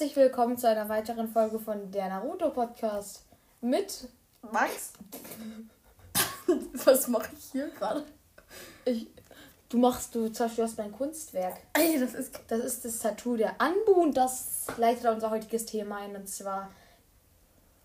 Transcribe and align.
Herzlich 0.00 0.16
willkommen 0.16 0.56
zu 0.56 0.66
einer 0.66 0.88
weiteren 0.88 1.28
Folge 1.28 1.58
von 1.58 1.90
der 1.90 2.08
Naruto 2.08 2.48
Podcast 2.48 3.22
mit 3.60 4.08
Max. 4.50 4.94
Was 6.86 7.06
mache 7.08 7.28
ich 7.36 7.44
hier 7.52 7.68
gerade? 7.68 8.06
Ich, 8.86 9.08
du 9.68 9.76
machst, 9.76 10.14
du 10.14 10.30
zerstörst 10.30 10.78
mein 10.78 10.90
Kunstwerk. 10.90 11.58
Ey, 11.74 12.00
das 12.00 12.14
ist. 12.14 12.40
Das 12.48 12.60
ist 12.60 12.86
das 12.86 13.00
Tattoo 13.00 13.36
der 13.36 13.60
Anbu 13.60 13.92
und 13.92 14.16
das 14.16 14.68
leitet 14.78 15.04
unser 15.04 15.28
heutiges 15.28 15.66
Thema 15.66 15.98
ein 15.98 16.16
und 16.16 16.30
zwar 16.30 16.70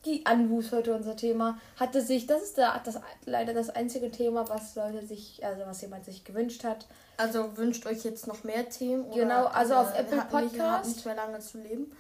die 0.06 0.26
Anbu 0.26 0.60
ist 0.60 0.72
heute 0.72 0.94
unser 0.94 1.16
Thema. 1.16 1.60
Hatte 1.78 2.02
sich, 2.02 2.28
das 2.28 2.44
ist 2.44 2.58
der, 2.58 2.80
das, 2.84 3.00
leider 3.26 3.54
das 3.54 3.70
einzige 3.70 4.12
Thema, 4.12 4.48
was 4.48 4.76
Leute 4.76 5.06
sich, 5.06 5.44
also 5.44 5.66
was 5.66 5.82
jemand 5.82 6.06
sich 6.06 6.24
gewünscht 6.24 6.64
hat. 6.64 6.86
Also 7.18 7.58
wünscht 7.58 7.86
euch 7.86 8.04
jetzt 8.04 8.28
noch 8.28 8.44
mehr 8.44 8.70
Themen? 8.70 9.10
Genau, 9.12 9.46
also 9.46 9.76
auf 9.76 9.98
Apple 9.98 10.24
Podcast. 10.30 10.96
Nicht 10.96 11.06
mehr 11.06 11.16
lange 11.16 11.40
zu 11.40 11.58
leben. 11.60 11.92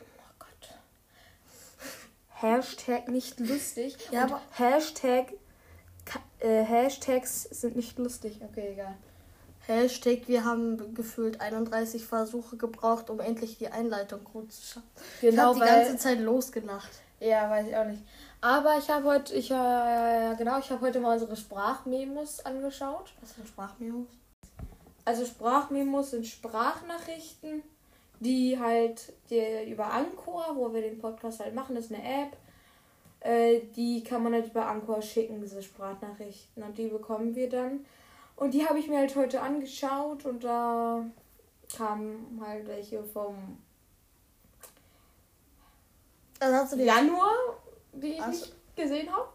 Oh 0.00 0.04
Gott. 0.38 0.70
Hashtag 2.40 3.08
nicht 3.08 3.38
lustig. 3.40 3.96
Ja, 4.10 4.24
aber- 4.24 4.40
Hashtag 4.52 5.32
äh, 6.38 6.62
Hashtags 6.62 7.42
sind 7.44 7.76
nicht 7.76 7.98
lustig. 7.98 8.40
Okay, 8.42 8.72
egal. 8.72 8.94
Hashtag, 9.66 10.28
wir 10.28 10.44
haben 10.44 10.94
gefühlt 10.94 11.40
31 11.40 12.04
Versuche 12.06 12.56
gebraucht, 12.56 13.10
um 13.10 13.18
endlich 13.18 13.58
die 13.58 13.68
Einleitung 13.68 14.22
gut 14.22 14.52
zu 14.52 14.62
schaffen. 14.62 14.88
ich 15.16 15.20
Genau, 15.30 15.42
habe 15.54 15.54
die 15.60 15.66
ganze 15.66 15.96
Zeit 15.96 16.20
losgelacht. 16.20 16.90
Ja, 17.18 17.50
weiß 17.50 17.66
ich 17.68 17.76
auch 17.76 17.86
nicht. 17.86 18.02
Aber 18.42 18.76
ich 18.78 18.88
habe 18.90 19.06
heute, 19.06 19.34
ich 19.34 19.50
äh, 19.50 20.34
genau, 20.38 20.58
ich 20.60 20.70
habe 20.70 20.82
heute 20.82 21.00
mal 21.00 21.14
unsere 21.14 21.34
Sprachmemos 21.36 22.44
angeschaut. 22.44 23.12
Was 23.20 23.32
für 23.32 23.44
Sprachmemos? 23.46 24.06
Also 25.04 25.24
Sprachmemos 25.24 26.10
sind 26.10 26.26
Sprachnachrichten, 26.26 27.62
die 28.20 28.58
halt 28.58 29.12
die, 29.30 29.70
über 29.70 29.86
Anchor, 29.92 30.46
wo 30.54 30.72
wir 30.72 30.80
den 30.82 30.98
Podcast 30.98 31.40
halt 31.40 31.54
machen, 31.54 31.74
das 31.74 31.86
ist 31.86 31.94
eine 31.94 32.02
App. 32.04 32.36
Äh, 33.20 33.60
die 33.74 34.02
kann 34.04 34.22
man 34.22 34.32
halt 34.34 34.46
über 34.48 34.66
Anchor 34.66 35.02
schicken, 35.02 35.40
diese 35.40 35.62
Sprachnachrichten. 35.62 36.62
Und 36.62 36.76
die 36.78 36.88
bekommen 36.88 37.34
wir 37.34 37.48
dann. 37.48 37.84
Und 38.36 38.52
die 38.54 38.66
habe 38.66 38.78
ich 38.78 38.88
mir 38.88 38.98
halt 38.98 39.16
heute 39.16 39.40
angeschaut 39.40 40.24
und 40.26 40.44
da 40.44 41.04
kamen 41.74 42.40
halt 42.44 42.66
welche 42.68 43.02
vom 43.02 43.58
Also 46.38 46.76
Januar, 46.76 47.32
die 47.92 48.08
ich 48.12 48.20
Ach 48.20 48.32
so. 48.32 48.44
nicht 48.46 48.76
gesehen 48.76 49.10
habe. 49.10 49.28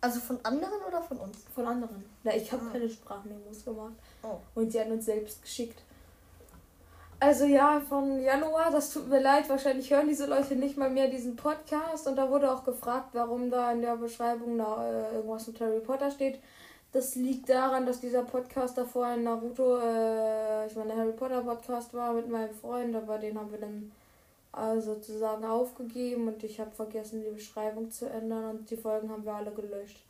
Also 0.00 0.20
von 0.20 0.38
anderen 0.44 0.80
oder 0.86 1.02
von 1.02 1.18
uns? 1.18 1.44
Von 1.54 1.66
anderen. 1.66 2.04
Na, 2.22 2.34
ich 2.34 2.50
habe 2.52 2.62
Ah. 2.66 2.72
keine 2.72 2.88
Sprachmemos 2.88 3.64
gemacht. 3.64 3.92
Oh. 4.22 4.38
Und 4.54 4.70
sie 4.72 4.80
hat 4.80 4.88
uns 4.88 5.04
selbst 5.04 5.42
geschickt. 5.42 5.82
Also 7.22 7.44
ja, 7.44 7.80
von 7.86 8.18
Januar, 8.22 8.70
das 8.70 8.94
tut 8.94 9.08
mir 9.08 9.20
leid, 9.20 9.46
wahrscheinlich 9.50 9.90
hören 9.90 10.08
diese 10.08 10.24
Leute 10.24 10.56
nicht 10.56 10.78
mal 10.78 10.88
mehr 10.88 11.08
diesen 11.08 11.36
Podcast. 11.36 12.06
Und 12.08 12.16
da 12.16 12.30
wurde 12.30 12.50
auch 12.50 12.64
gefragt, 12.64 13.10
warum 13.12 13.50
da 13.50 13.72
in 13.72 13.82
der 13.82 13.96
Beschreibung 13.96 14.56
da, 14.56 14.90
äh, 14.90 15.16
irgendwas 15.16 15.46
mit 15.46 15.60
Harry 15.60 15.80
Potter 15.80 16.10
steht. 16.10 16.40
Das 16.92 17.16
liegt 17.16 17.50
daran, 17.50 17.84
dass 17.84 18.00
dieser 18.00 18.22
Podcast 18.22 18.78
davor 18.78 19.04
ein 19.06 19.22
Naruto, 19.24 19.76
äh, 19.78 20.66
ich 20.66 20.74
meine, 20.76 20.96
Harry 20.96 21.12
Potter 21.12 21.42
Podcast 21.42 21.92
war 21.92 22.14
mit 22.14 22.28
meinem 22.30 22.54
Freund, 22.54 22.96
aber 22.96 23.18
den 23.18 23.38
haben 23.38 23.52
wir 23.52 23.60
dann 23.60 23.92
äh, 24.56 24.80
sozusagen 24.80 25.44
aufgegeben 25.44 26.26
und 26.26 26.42
ich 26.42 26.58
habe 26.58 26.70
vergessen, 26.70 27.22
die 27.22 27.34
Beschreibung 27.34 27.90
zu 27.90 28.08
ändern 28.08 28.56
und 28.56 28.70
die 28.70 28.76
Folgen 28.78 29.10
haben 29.10 29.26
wir 29.26 29.34
alle 29.34 29.52
gelöscht. 29.52 30.02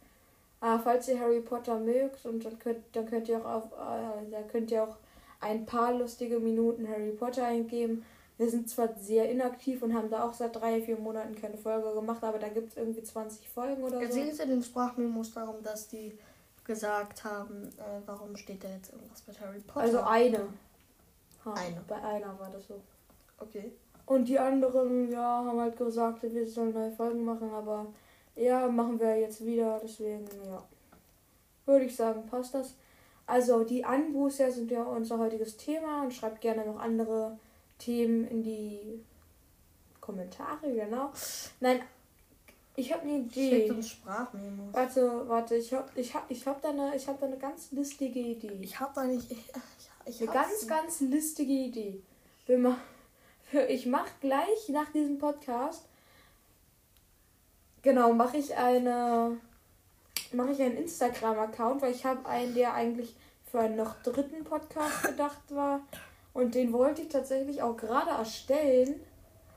Aber 0.60 0.80
falls 0.80 1.08
ihr 1.08 1.18
Harry 1.18 1.40
Potter 1.40 1.78
mögt 1.78 2.24
und 2.24 2.44
dann 2.44 2.58
könnt, 2.60 2.84
dann 2.92 3.06
könnt 3.06 3.28
ihr 3.28 3.38
auch 3.40 3.50
auf, 3.50 3.64
äh, 3.72 4.30
da 4.30 4.42
könnt 4.50 4.70
ihr 4.70 4.84
auch 4.84 4.96
ein 5.40 5.66
paar 5.66 5.94
lustige 5.94 6.38
Minuten 6.38 6.88
Harry 6.88 7.12
Potter 7.12 7.46
eingeben. 7.46 8.04
Wir 8.38 8.48
sind 8.48 8.70
zwar 8.70 8.88
sehr 8.98 9.30
inaktiv 9.30 9.82
und 9.82 9.94
haben 9.94 10.08
da 10.10 10.24
auch 10.24 10.32
seit 10.32 10.56
drei, 10.56 10.80
vier 10.80 10.96
Monaten 10.96 11.34
keine 11.34 11.56
Folge 11.58 11.92
gemacht, 11.92 12.22
aber 12.24 12.38
da 12.38 12.48
gibt 12.48 12.70
es 12.70 12.76
irgendwie 12.76 13.02
20 13.02 13.48
Folgen 13.48 13.82
oder 13.82 14.00
Es 14.00 14.14
so. 14.14 14.20
geht 14.20 14.38
in 14.38 14.48
den 14.48 14.62
Sprachmemos 14.62 15.32
darum, 15.32 15.62
dass 15.62 15.88
die 15.88 16.16
gesagt 16.64 17.24
haben, 17.24 17.64
äh, 17.78 18.00
warum 18.06 18.36
steht 18.36 18.64
da 18.64 18.68
jetzt 18.68 18.92
irgendwas 18.92 19.26
mit 19.26 19.40
Harry 19.40 19.60
Potter? 19.60 19.80
Also 19.80 20.00
eine. 20.00 20.40
Ha, 21.44 21.52
Eine. 21.54 21.80
Bei 21.88 21.96
einer 21.96 22.38
war 22.38 22.50
das 22.52 22.66
so. 22.66 22.80
Okay. 23.38 23.72
Und 24.06 24.26
die 24.28 24.38
anderen, 24.38 25.10
ja, 25.10 25.44
haben 25.44 25.60
halt 25.60 25.76
gesagt, 25.76 26.22
wir 26.22 26.46
sollen 26.46 26.72
neue 26.72 26.90
Folgen 26.92 27.24
machen, 27.24 27.50
aber 27.50 27.86
ja, 28.36 28.66
machen 28.68 28.98
wir 29.00 29.18
jetzt 29.20 29.44
wieder, 29.44 29.80
deswegen, 29.82 30.24
ja. 30.46 30.62
Würde 31.66 31.84
ich 31.84 31.94
sagen, 31.94 32.26
passt 32.28 32.54
das. 32.54 32.74
Also, 33.30 33.62
die 33.62 33.84
ja 34.38 34.50
sind 34.50 34.70
ja 34.70 34.82
unser 34.82 35.18
heutiges 35.18 35.56
Thema 35.56 36.02
und 36.02 36.12
schreibt 36.12 36.40
gerne 36.40 36.66
noch 36.66 36.80
andere 36.80 37.38
Themen 37.78 38.26
in 38.26 38.42
die 38.42 39.04
Kommentare, 40.00 40.72
genau. 40.72 41.12
Nein, 41.60 41.80
ich 42.74 42.92
habe 42.92 43.02
eine 43.02 43.18
Idee. 43.18 43.50
Schickt 43.50 43.70
uns 43.70 43.90
Sprachmemos. 43.90 44.72
Warte, 44.72 45.28
warte, 45.28 45.54
ich 45.54 45.72
hab, 45.72 45.96
ich 45.96 46.14
hab, 46.14 46.30
ich 46.30 46.46
hab 46.46 46.60
da 46.62 46.70
eine, 46.70 46.96
ich 46.96 47.06
hab 47.06 47.20
da 47.20 47.26
eine 47.26 47.38
ganz 47.38 47.70
listige 47.72 48.18
Idee. 48.18 48.58
Ich 48.62 48.80
hab 48.80 48.94
da 48.94 49.04
nicht. 49.04 49.30
Ich, 49.30 49.38
ich, 50.06 50.20
ich 50.22 50.28
Eine 50.28 50.32
ganz, 50.32 50.66
ganz 50.66 51.00
listige 51.00 51.52
Idee. 51.52 52.02
Wir 52.46 52.58
mach, 52.58 52.78
ich 53.68 53.86
mache 53.86 54.10
gleich 54.20 54.68
nach 54.70 54.90
diesem 54.92 55.18
Podcast, 55.18 55.84
genau, 57.82 58.12
mache 58.12 58.38
ich 58.38 58.56
eine, 58.56 59.36
mache 60.32 60.52
ich 60.52 60.62
einen 60.62 60.76
Instagram-Account, 60.76 61.82
weil 61.82 61.92
ich 61.92 62.04
habe 62.04 62.26
einen, 62.26 62.54
der 62.54 62.74
eigentlich 62.74 63.14
für 63.50 63.60
einen 63.60 63.76
noch 63.76 64.00
dritten 64.02 64.44
Podcast 64.44 65.02
gedacht 65.06 65.54
war. 65.54 65.80
Und 66.32 66.54
den 66.54 66.72
wollte 66.72 67.02
ich 67.02 67.08
tatsächlich 67.08 67.62
auch 67.62 67.76
gerade 67.76 68.10
erstellen, 68.10 69.00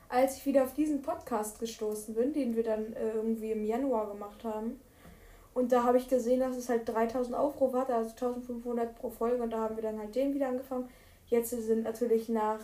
als 0.08 0.36
ich 0.36 0.46
wieder 0.46 0.64
auf 0.64 0.74
diesen 0.74 1.02
Podcast 1.02 1.60
gestoßen 1.60 2.14
bin, 2.14 2.32
den 2.32 2.56
wir 2.56 2.64
dann 2.64 2.92
äh, 2.94 3.12
irgendwie 3.14 3.52
im 3.52 3.64
Januar 3.64 4.08
gemacht 4.08 4.44
haben. 4.44 4.80
Und 5.54 5.70
da 5.70 5.84
habe 5.84 5.98
ich 5.98 6.08
gesehen, 6.08 6.40
dass 6.40 6.56
es 6.56 6.68
halt 6.68 6.88
3000 6.88 7.36
Aufrufe 7.36 7.78
hatte, 7.78 7.94
also 7.94 8.10
1500 8.10 8.96
pro 8.96 9.10
Folge. 9.10 9.42
Und 9.42 9.50
da 9.50 9.60
haben 9.60 9.76
wir 9.76 9.82
dann 9.82 9.98
halt 9.98 10.14
den 10.14 10.34
wieder 10.34 10.48
angefangen. 10.48 10.88
Jetzt 11.28 11.50
sind 11.50 11.84
natürlich 11.84 12.28
nach 12.28 12.60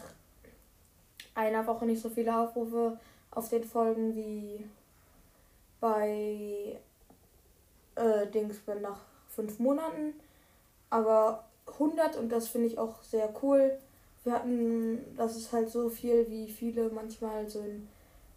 einer 1.35 1.67
Woche 1.67 1.87
nicht 1.87 2.03
so 2.03 2.09
viele 2.11 2.37
Aufrufe 2.37 2.99
auf 3.31 3.49
den 3.49 3.65
Folgen 3.65 4.17
wie 4.17 4.65
bei 5.81 6.81
äh, 8.01 8.27
Dingsbell 8.27 8.81
nach 8.81 9.01
fünf 9.29 9.59
Monaten. 9.59 10.15
Aber 10.89 11.45
100 11.67 12.17
und 12.17 12.31
das 12.31 12.49
finde 12.49 12.67
ich 12.67 12.79
auch 12.79 13.03
sehr 13.03 13.33
cool. 13.43 13.73
Wir 14.25 14.35
hatten, 14.35 14.99
das 15.17 15.37
ist 15.37 15.53
halt 15.53 15.71
so 15.71 15.89
viel, 15.89 16.29
wie 16.29 16.49
viele 16.49 16.91
manchmal 16.91 17.49
so 17.49 17.61
in 17.61 17.89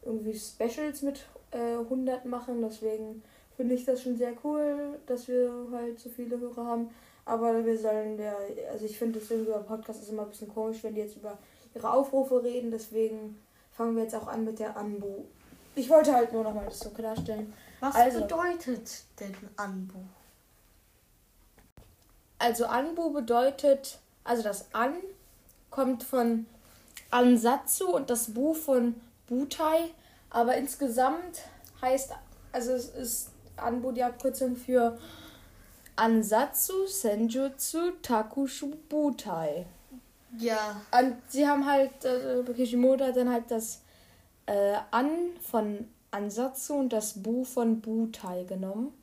irgendwie 0.05 0.37
Specials 0.37 1.01
mit 1.01 1.25
äh, 1.51 1.77
100 1.77 2.25
machen. 2.25 2.61
Deswegen 2.61 3.23
finde 3.55 3.75
ich 3.75 3.85
das 3.85 4.01
schon 4.01 4.17
sehr 4.17 4.33
cool, 4.43 4.99
dass 5.05 5.27
wir 5.27 5.51
halt 5.71 5.99
so 5.99 6.09
viele 6.09 6.39
Hörer 6.39 6.65
haben. 6.65 6.89
Aber 7.25 7.65
wir 7.65 7.77
sollen 7.77 8.17
der, 8.17 8.35
also 8.71 8.85
ich 8.85 8.97
finde 8.97 9.19
irgendwie 9.19 9.51
beim 9.51 9.65
Podcast 9.65 10.01
ist 10.01 10.09
immer 10.09 10.23
ein 10.23 10.29
bisschen 10.29 10.53
komisch, 10.53 10.83
wenn 10.83 10.93
die 10.93 11.01
jetzt 11.01 11.17
über 11.17 11.37
ihre 11.73 11.91
Aufrufe 11.91 12.43
reden. 12.43 12.71
Deswegen 12.71 13.39
fangen 13.71 13.95
wir 13.95 14.03
jetzt 14.03 14.15
auch 14.15 14.27
an 14.27 14.45
mit 14.45 14.59
der 14.59 14.75
Anbu. 14.77 15.23
Ich 15.75 15.89
wollte 15.89 16.13
halt 16.13 16.33
nur 16.33 16.43
noch 16.43 16.53
mal 16.53 16.65
das 16.65 16.79
so 16.79 16.89
klarstellen. 16.89 17.53
Was 17.83 17.95
Also- 17.95 18.21
bedeutet 18.21 19.03
denn 19.19 19.35
Anbu? 19.57 19.99
Also 22.39 22.65
Anbu 22.65 23.09
bedeutet, 23.11 23.99
also 24.23 24.41
das 24.41 24.73
An 24.73 24.93
kommt 25.69 26.01
von 26.01 26.45
Ansatzu 27.11 27.93
und 27.93 28.09
das 28.09 28.33
Bu 28.33 28.53
von 28.53 28.95
Butai. 29.27 29.89
Aber 30.29 30.55
insgesamt 30.55 31.41
heißt, 31.81 32.11
also 32.53 32.71
es 32.71 32.85
ist 32.87 33.29
Anbu 33.57 33.91
die 33.91 34.03
Abkürzung 34.03 34.55
für 34.55 34.97
Ansatzu, 35.97 36.87
Senjutsu, 36.87 37.91
Takushu, 38.01 38.77
Butai. 38.87 39.65
Ja. 40.37 40.81
Und 40.97 41.17
sie 41.27 41.45
haben 41.45 41.65
halt, 41.69 42.05
äh, 42.05 42.43
Kishimoto 42.55 43.03
hat 43.03 43.17
dann 43.17 43.29
halt 43.29 43.51
das 43.51 43.81
äh, 44.45 44.77
An 44.91 45.09
von 45.41 45.89
Ansatzu 46.13 46.75
und 46.75 46.93
das 46.93 47.21
Bu 47.21 47.43
von 47.43 47.81
Butai 47.81 48.43
genommen. 48.43 48.93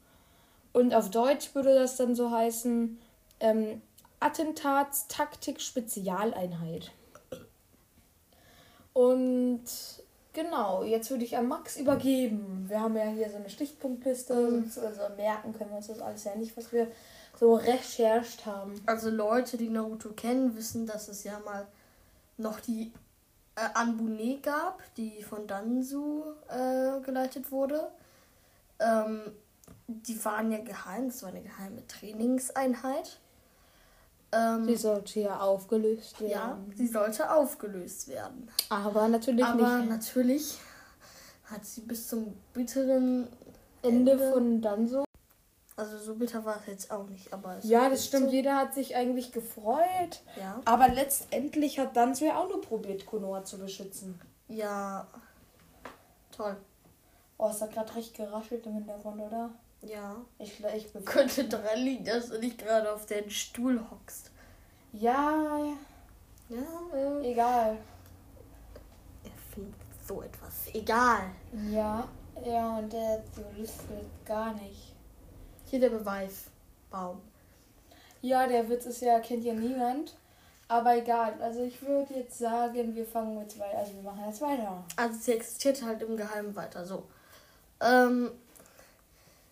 Und 0.72 0.94
auf 0.94 1.10
Deutsch 1.10 1.54
würde 1.54 1.74
das 1.74 1.96
dann 1.96 2.14
so 2.14 2.30
heißen, 2.30 2.98
ähm, 3.40 3.82
Attentatstaktik-Spezialeinheit. 4.20 6.92
Und 8.92 9.62
genau, 10.32 10.84
jetzt 10.84 11.10
würde 11.10 11.24
ich 11.24 11.36
an 11.36 11.48
Max 11.48 11.76
übergeben. 11.76 12.66
Wir 12.68 12.80
haben 12.80 12.96
ja 12.96 13.04
hier 13.04 13.30
so 13.30 13.36
eine 13.36 13.50
Stichpunktliste, 13.50 14.34
Mhm. 14.34 14.70
also 14.84 15.02
merken 15.16 15.52
können 15.54 15.70
wir 15.70 15.78
uns 15.78 15.86
das 15.88 16.00
alles 16.00 16.24
ja 16.24 16.34
nicht, 16.34 16.56
was 16.56 16.72
wir 16.72 16.88
so 17.38 17.54
recherchiert 17.54 18.46
haben. 18.46 18.80
Also 18.86 19.10
Leute, 19.10 19.56
die 19.56 19.70
Naruto 19.70 20.10
kennen, 20.10 20.56
wissen, 20.56 20.86
dass 20.86 21.08
es 21.08 21.24
ja 21.24 21.38
mal 21.40 21.66
noch 22.36 22.60
die 22.60 22.92
äh, 23.60 23.68
Anbune 23.74 24.38
gab, 24.42 24.82
die 24.96 25.22
von 25.22 25.46
Danzu 25.46 26.24
äh, 26.48 27.00
geleitet 27.00 27.50
wurde. 27.50 27.88
Ähm, 28.78 29.20
die 29.86 30.24
waren 30.24 30.50
ja 30.52 30.58
geheim, 30.58 31.08
das 31.08 31.22
war 31.22 31.30
eine 31.30 31.42
geheime 31.42 31.86
Trainingseinheit. 31.86 33.18
Ähm, 34.32 34.64
Sie 34.64 34.76
sollte 34.76 35.20
ja 35.20 35.40
aufgelöst 35.40 36.20
werden. 36.20 36.30
ja, 36.30 36.58
sie 36.76 36.86
sollte 36.86 37.30
aufgelöst 37.32 38.06
werden. 38.08 38.48
Aber 38.68 39.08
natürlich 39.08 39.44
Aber 39.44 39.78
nicht. 39.78 39.88
natürlich 39.90 40.58
hat 41.46 41.64
sie 41.66 41.80
bis 41.80 42.06
zum 42.08 42.34
bitteren 42.52 43.26
Ende 43.82 44.12
Ende- 44.12 44.30
von 44.32 44.60
dann 44.62 44.86
so. 44.86 45.04
Also 45.80 45.98
so 45.98 46.14
bitter 46.16 46.44
war 46.44 46.56
es 46.60 46.66
jetzt 46.66 46.90
auch 46.90 47.06
nicht, 47.08 47.32
aber 47.32 47.56
es 47.56 47.64
Ja, 47.64 47.88
das 47.88 48.04
stimmt. 48.04 48.26
So, 48.26 48.32
Jeder 48.32 48.56
hat 48.56 48.74
sich 48.74 48.94
eigentlich 48.96 49.32
gefreut. 49.32 50.20
ja. 50.38 50.60
Aber 50.66 50.88
letztendlich 50.88 51.78
hat 51.78 51.96
ja 51.96 52.36
auch 52.38 52.48
nur 52.48 52.60
probiert, 52.60 53.06
Konoha 53.06 53.42
zu 53.44 53.58
beschützen. 53.58 54.20
Ja. 54.48 55.06
Toll. 56.36 56.54
Oh, 57.38 57.48
es 57.48 57.62
hat 57.62 57.72
gerade 57.72 57.94
recht 57.96 58.14
geraschelt 58.14 58.66
im 58.66 58.74
Hintergrund, 58.74 59.22
oder? 59.22 59.48
Ja. 59.80 60.16
Ich, 60.38 60.62
ich. 60.76 61.04
Könnte 61.06 61.44
daran 61.44 61.78
liegen, 61.78 62.04
dass 62.04 62.28
du 62.28 62.38
nicht 62.38 62.58
gerade 62.58 62.92
auf 62.92 63.06
den 63.06 63.30
Stuhl 63.30 63.80
hockst. 63.90 64.30
Ja, 64.92 65.58
Ja, 66.50 66.58
äh, 66.94 67.30
egal. 67.32 67.78
er 69.24 69.30
findet 69.54 69.74
so 70.06 70.20
etwas. 70.20 70.66
Egal. 70.74 71.30
Ja, 71.70 72.06
ja, 72.44 72.76
und 72.78 72.92
der 72.92 73.22
Solist 73.34 73.88
wird 73.88 74.26
gar 74.26 74.52
nicht. 74.54 74.89
Hier 75.70 75.78
der 75.78 75.90
Beweisbaum. 75.90 77.20
Ja, 78.22 78.48
der 78.48 78.68
Witz 78.68 78.86
ist 78.86 79.02
ja, 79.02 79.20
kennt 79.20 79.44
ja 79.44 79.54
niemand. 79.54 80.16
Aber 80.66 80.96
egal. 80.96 81.40
Also 81.40 81.62
ich 81.62 81.80
würde 81.80 82.12
jetzt 82.14 82.38
sagen, 82.38 82.96
wir 82.96 83.06
fangen 83.06 83.38
mit 83.38 83.52
zwei. 83.52 83.72
Also 83.76 83.94
wir 83.94 84.02
machen 84.02 84.24
jetzt 84.26 84.40
weiter. 84.40 84.84
Also 84.96 85.16
sie 85.16 85.32
existiert 85.32 85.80
halt 85.84 86.02
im 86.02 86.16
Geheimen 86.16 86.56
weiter. 86.56 86.84
So. 86.84 87.04
Ähm, 87.80 88.32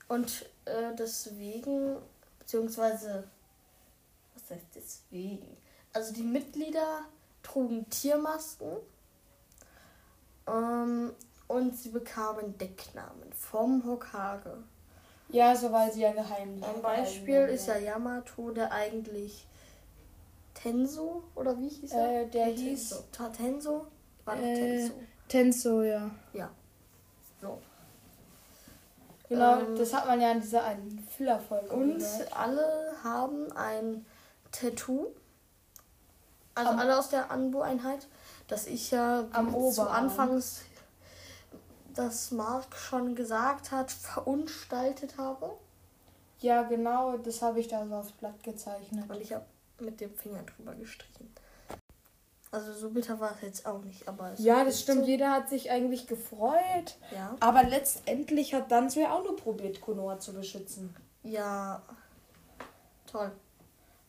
und 0.08 0.44
äh, 0.64 0.92
deswegen, 0.98 1.98
beziehungsweise, 2.40 3.22
was 4.34 4.50
heißt 4.50 4.66
deswegen? 4.74 5.56
Also 5.92 6.12
die 6.12 6.24
Mitglieder 6.24 7.02
trugen 7.44 7.88
Tiermasken 7.90 8.76
ähm, 10.48 11.12
und 11.46 11.76
sie 11.76 11.90
bekamen 11.90 12.58
Decknamen 12.58 13.32
vom 13.32 13.84
Hokage. 13.86 14.64
Ja, 15.30 15.54
so 15.54 15.70
weil 15.72 15.92
sie 15.92 16.00
ja 16.02 16.12
geheim 16.12 16.62
Ein 16.62 16.80
Beispiel 16.82 17.40
ist 17.48 17.66
ja 17.68 17.76
Yamato, 17.76 18.50
der 18.50 18.72
eigentlich 18.72 19.46
Tenso 20.54 21.22
oder 21.34 21.58
wie 21.58 21.68
hieß 21.68 21.92
er? 21.92 22.22
Äh, 22.22 22.26
der 22.26 22.46
Tenso. 22.54 22.96
hieß- 22.96 23.02
Tatenso? 23.12 23.86
War 24.24 24.36
doch 24.36 24.42
Äh, 24.42 24.54
Tenso. 24.54 24.92
Tenso, 25.28 25.82
ja. 25.82 26.10
So. 27.40 27.58
Genau, 29.28 29.60
Ähm, 29.60 29.76
das 29.76 29.92
hat 29.92 30.06
man 30.06 30.20
ja 30.20 30.32
in 30.32 30.40
dieser 30.40 30.64
einen 30.64 31.06
Filler-Folge 31.16 31.68
Und 31.68 31.98
gehört. 31.98 32.32
alle 32.36 32.92
haben 33.04 33.52
ein 33.52 34.06
Tattoo. 34.50 35.08
Also 36.54 36.70
Am- 36.72 36.78
alle 36.80 36.98
aus 36.98 37.10
der 37.10 37.30
Anbu-Einheit, 37.30 38.08
das 38.48 38.66
ich 38.66 38.90
ja 38.90 39.26
Am 39.32 39.50
zu 39.50 39.56
Oberarm. 39.56 40.04
Anfangs, 40.04 40.62
das 41.98 42.30
Mark 42.30 42.76
schon 42.76 43.16
gesagt 43.16 43.72
hat, 43.72 43.90
verunstaltet 43.90 45.18
habe. 45.18 45.50
Ja, 46.40 46.62
genau, 46.62 47.16
das 47.18 47.42
habe 47.42 47.58
ich 47.58 47.66
da 47.66 47.84
so 47.86 47.94
aufs 47.96 48.12
Blatt 48.12 48.40
gezeichnet. 48.44 49.10
Und 49.10 49.20
ich 49.20 49.32
habe 49.32 49.44
mit 49.80 50.00
dem 50.00 50.14
Finger 50.14 50.42
drüber 50.44 50.74
gestrichen. 50.74 51.32
Also 52.50 52.72
so 52.72 52.90
bitter 52.90 53.18
war 53.20 53.32
es 53.34 53.42
jetzt 53.42 53.66
auch 53.66 53.82
nicht, 53.82 54.06
aber 54.08 54.32
es 54.32 54.38
Ja, 54.38 54.64
das 54.64 54.80
stimmt. 54.80 55.00
So, 55.02 55.06
Jeder 55.06 55.32
hat 55.32 55.48
sich 55.50 55.70
eigentlich 55.70 56.06
gefreut. 56.06 56.96
ja. 57.12 57.36
Aber 57.40 57.64
letztendlich 57.64 58.54
hat 58.54 58.70
ja 58.70 59.12
auch 59.12 59.24
nur 59.24 59.36
probiert, 59.36 59.80
Konoha 59.80 60.18
zu 60.18 60.32
beschützen. 60.32 60.94
Ja. 61.24 61.82
Toll. 63.10 63.32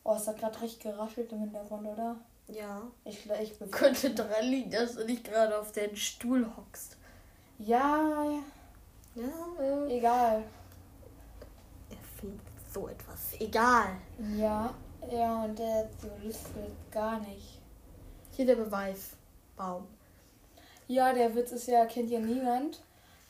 Oh, 0.04 0.16
es 0.16 0.28
hat 0.28 0.40
gerade 0.40 0.62
recht 0.62 0.80
geraschelt 0.80 1.32
im 1.32 1.40
Hintergrund, 1.40 1.88
oder? 1.88 2.16
Ja. 2.48 2.84
Ich, 3.04 3.28
ich. 3.42 3.60
Könnte 3.72 4.12
daran 4.12 4.46
liegen, 4.46 4.72
dass 4.72 4.96
du 4.96 5.06
nicht 5.06 5.26
gerade 5.26 5.58
auf 5.58 5.72
den 5.72 5.96
Stuhl 5.98 6.46
hockst. 6.56 6.99
Ja, 7.60 8.40
Ja, 9.16 9.24
äh, 9.60 9.98
egal. 9.98 10.44
er 11.90 11.98
findet 12.20 12.40
so 12.74 12.88
etwas. 12.88 13.34
Egal. 13.40 13.90
Ja, 14.38 14.74
ja, 15.12 15.44
und 15.44 15.58
der 15.60 15.90
Solist 16.02 16.56
wird 16.56 16.92
gar 16.92 17.20
nicht. 17.20 17.60
Hier 18.32 18.46
der 18.46 18.56
Beweisbaum. 18.56 19.88
Ja, 20.88 21.12
der 21.14 21.34
Witz 21.36 21.52
ist 21.52 21.68
ja, 21.68 21.86
kennt 21.86 22.10
ja 22.10 22.20
niemand. 22.20 22.82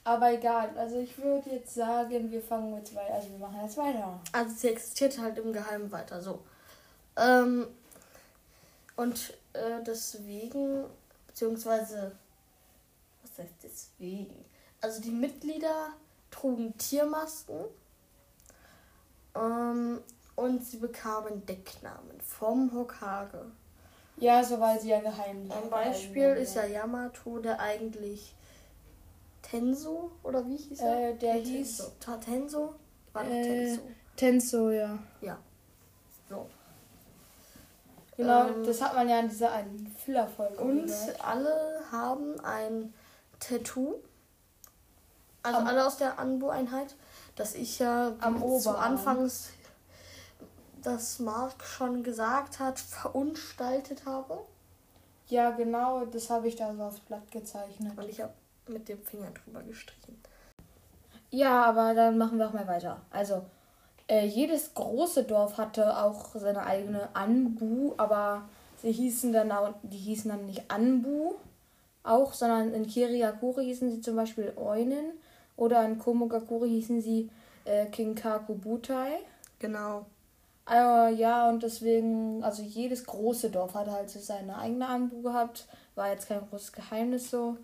Aber 0.03 0.31
egal. 0.33 0.69
Also 0.77 0.99
ich 0.99 1.17
würde 1.17 1.49
jetzt 1.49 1.73
sagen, 1.75 2.31
wir 2.31 2.41
fangen 2.41 2.73
mit 2.73 2.87
zwei. 2.87 3.11
Also 3.11 3.29
wir 3.31 3.39
machen 3.39 3.59
jetzt 3.63 3.77
weiter. 3.77 4.19
Also 4.31 4.55
sie 4.55 4.69
existiert 4.69 5.17
halt 5.19 5.37
im 5.37 5.51
Geheimen 5.53 5.91
weiter. 5.91 6.21
So. 6.21 6.39
Ähm, 7.17 7.67
und 8.95 9.33
äh, 9.53 9.83
deswegen, 9.85 10.85
beziehungsweise, 11.27 12.11
heißt 13.39 13.55
deswegen? 13.63 14.45
Also 14.81 15.01
die 15.01 15.11
Mitglieder 15.11 15.89
trugen 16.31 16.77
Tiermasken 16.77 17.65
ähm, 19.35 19.99
und 20.35 20.63
sie 20.65 20.77
bekamen 20.77 21.45
Decknamen 21.45 22.19
vom 22.21 22.71
Hokage. 22.73 23.45
Ja, 24.17 24.43
so 24.43 24.59
weil 24.59 24.79
sie 24.79 24.89
ja 24.89 24.99
geheim 24.99 25.49
Ein 25.51 25.69
Beispiel 25.69 26.29
ist 26.35 26.55
ja 26.55 26.65
Yamato, 26.65 27.39
der 27.39 27.59
eigentlich 27.59 28.35
Tenso 29.41 30.11
oder 30.23 30.45
wie 30.45 30.57
hieß 30.57 30.79
er? 30.81 31.09
Äh, 31.11 31.15
der 31.15 31.43
Tenso. 31.43 31.83
hieß- 31.83 31.89
Tatenso? 31.99 32.75
War 33.13 33.23
doch 33.23 33.31
Äh, 33.31 33.43
Tenso. 33.43 33.81
Tenso, 34.15 34.69
ja. 34.71 34.99
So. 36.29 36.47
Genau, 38.17 38.47
Ähm, 38.49 38.65
das 38.65 38.81
hat 38.81 38.93
man 38.93 39.07
ja 39.07 39.19
in 39.21 39.29
dieser 39.29 39.51
einen 39.53 39.95
Filler-Folge 40.05 40.57
Und 40.61 40.91
alle 41.23 41.79
haben 41.91 42.37
ein 42.41 42.93
Tattoo. 43.39 43.95
Also 45.43 45.59
Am- 45.59 45.67
alle 45.67 45.85
aus 45.85 45.97
der 45.97 46.19
Anbu-Einheit, 46.19 46.95
das 47.35 47.55
ich 47.55 47.79
ja 47.79 48.13
Am 48.19 48.39
zu. 48.59 48.69
Anfangs, 48.77 49.49
das 50.81 51.19
Mark 51.19 51.63
schon 51.63 52.03
gesagt 52.03 52.59
hat, 52.59 52.79
verunstaltet 52.79 54.05
habe. 54.05 54.39
Ja, 55.27 55.51
genau, 55.51 56.05
das 56.05 56.29
habe 56.29 56.47
ich 56.47 56.55
da 56.55 56.73
so 56.73 56.83
aufs 56.83 56.99
Blatt 57.01 57.29
gezeichnet. 57.31 57.97
Und 57.97 58.09
ich 58.09 58.21
habe 58.21 58.33
mit 58.67 58.89
dem 58.89 59.01
Finger 59.03 59.29
drüber 59.31 59.61
gestrichen. 59.63 60.21
Ja, 61.31 61.63
aber 61.65 61.93
dann 61.93 62.17
machen 62.17 62.39
wir 62.39 62.47
auch 62.47 62.53
mal 62.53 62.67
weiter. 62.67 63.01
Also, 63.11 63.43
äh, 64.07 64.25
jedes 64.25 64.73
große 64.73 65.23
Dorf 65.25 65.57
hatte 65.57 65.97
auch 66.01 66.33
seine 66.33 66.63
eigene 66.63 67.09
Anbu, 67.15 67.93
aber 67.97 68.49
sie 68.81 68.91
hießen 68.91 69.31
dann 69.31 69.51
auch, 69.51 69.73
die 69.83 69.97
hießen 69.97 70.31
dann 70.31 70.45
nicht 70.47 70.69
Anbu 70.71 71.33
auch, 72.03 72.33
sondern 72.33 72.73
in 72.73 72.87
Kiriakuri 72.87 73.65
hießen 73.65 73.91
sie 73.91 74.01
zum 74.01 74.15
Beispiel 74.15 74.53
Eunen 74.55 75.13
oder 75.55 75.83
in 75.85 75.99
Komogakuri 75.99 76.69
hießen 76.69 77.01
sie 77.01 77.29
äh, 77.65 77.85
Kinkaku 77.87 78.55
Butai. 78.55 79.19
Genau. 79.59 80.05
Äh, 80.69 81.13
ja, 81.15 81.49
und 81.49 81.63
deswegen, 81.63 82.43
also 82.43 82.61
jedes 82.61 83.05
große 83.05 83.49
Dorf 83.49 83.73
hatte 83.73 83.91
halt 83.91 84.09
so 84.09 84.19
seine 84.19 84.57
eigene 84.57 84.87
Anbu 84.87 85.21
gehabt. 85.21 85.67
War 85.95 86.11
jetzt 86.11 86.27
kein 86.27 86.47
großes 86.47 86.71
Geheimnis 86.71 87.29
so. 87.31 87.57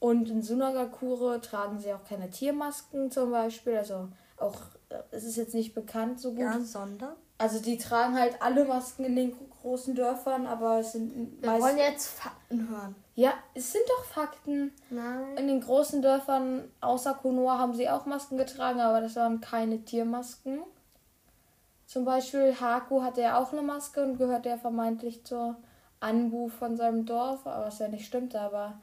Und 0.00 0.28
in 0.28 0.42
Sunagakure 0.42 1.40
tragen 1.40 1.78
sie 1.78 1.92
auch 1.92 2.04
keine 2.04 2.28
Tiermasken 2.28 3.12
zum 3.12 3.30
Beispiel. 3.30 3.76
Also 3.76 4.08
auch, 4.36 4.56
äh, 4.88 4.96
es 5.12 5.24
ist 5.24 5.36
jetzt 5.36 5.54
nicht 5.54 5.74
bekannt 5.74 6.20
so 6.20 6.30
gut. 6.30 6.40
Ja, 6.40 6.60
sondern? 6.60 7.14
Also 7.38 7.60
die 7.60 7.78
tragen 7.78 8.18
halt 8.18 8.42
alle 8.42 8.64
Masken 8.64 9.04
in 9.04 9.16
den 9.16 9.36
großen 9.62 9.94
Dörfern, 9.94 10.46
aber 10.46 10.80
es 10.80 10.92
sind 10.92 11.40
Wir 11.40 11.60
wollen 11.60 11.78
jetzt 11.78 12.08
Fakten 12.08 12.68
hören. 12.68 12.94
Ja, 13.14 13.32
es 13.54 13.72
sind 13.72 13.84
doch 13.88 14.04
Fakten. 14.04 14.72
Nein. 14.90 15.36
In 15.36 15.46
den 15.46 15.60
großen 15.60 16.02
Dörfern 16.02 16.68
außer 16.80 17.14
Konoha 17.14 17.58
haben 17.58 17.74
sie 17.74 17.88
auch 17.88 18.06
Masken 18.06 18.36
getragen, 18.36 18.80
aber 18.80 19.00
das 19.00 19.16
waren 19.16 19.40
keine 19.40 19.84
Tiermasken. 19.84 20.60
Zum 21.86 22.04
Beispiel 22.04 22.54
Haku 22.58 23.02
hatte 23.02 23.20
ja 23.20 23.38
auch 23.38 23.52
eine 23.52 23.62
Maske 23.62 24.02
und 24.02 24.18
gehört 24.18 24.46
ja 24.46 24.56
vermeintlich 24.56 25.24
zur 25.24 25.56
Anbu 26.00 26.48
von 26.48 26.76
seinem 26.76 27.06
Dorf, 27.06 27.46
aber 27.46 27.66
was 27.66 27.78
ja 27.78 27.88
nicht 27.88 28.06
stimmt, 28.06 28.34
aber 28.34 28.80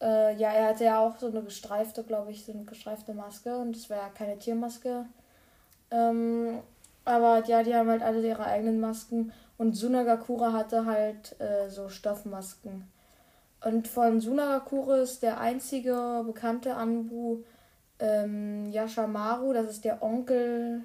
äh, 0.00 0.34
ja, 0.36 0.52
er 0.52 0.68
hatte 0.68 0.84
ja 0.84 1.00
auch 1.00 1.16
so 1.18 1.26
eine 1.26 1.42
gestreifte, 1.42 2.04
glaube 2.04 2.30
ich, 2.30 2.44
so 2.44 2.52
eine 2.52 2.64
gestreifte 2.64 3.14
Maske 3.14 3.56
und 3.56 3.76
das 3.76 3.90
war 3.90 3.96
ja 3.96 4.08
keine 4.08 4.38
Tiermaske. 4.38 5.06
Ähm, 5.90 6.60
aber 7.04 7.44
ja, 7.46 7.62
die 7.62 7.74
haben 7.74 7.90
halt 7.90 8.02
alle 8.02 8.26
ihre 8.26 8.44
eigenen 8.44 8.80
Masken 8.80 9.32
und 9.58 9.74
Sunagakure 9.74 10.52
hatte 10.52 10.86
halt 10.86 11.38
äh, 11.40 11.68
so 11.68 11.88
Stoffmasken. 11.88 12.90
Und 13.64 13.88
von 13.88 14.20
Sunagakure 14.20 14.98
ist 14.98 15.22
der 15.22 15.40
einzige 15.40 16.22
bekannte 16.26 16.74
Anbu 16.74 17.44
ähm, 17.98 18.70
Yashamaru, 18.70 19.52
das 19.52 19.70
ist 19.70 19.84
der 19.84 20.02
Onkel 20.02 20.82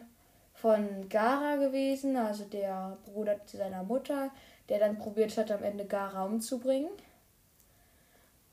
von 0.54 1.10
Gara 1.10 1.56
gewesen, 1.56 2.16
also 2.16 2.44
der 2.46 2.98
Bruder 3.06 3.38
seiner 3.46 3.84
Mutter, 3.84 4.32
der 4.70 4.80
dann 4.80 4.98
probiert 4.98 5.38
hat, 5.38 5.52
am 5.52 5.64
Ende 5.64 5.86
Gara 5.86 6.26
umzubringen. 6.26 6.92